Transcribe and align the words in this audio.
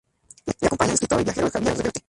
Le 0.61 0.65
acompaña 0.65 0.89
el 0.89 0.93
escritor 0.95 1.21
y 1.21 1.23
viajero 1.25 1.51
Javier 1.51 1.77
Reverte. 1.77 1.99